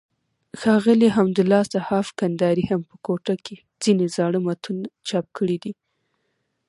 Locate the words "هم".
2.71-2.81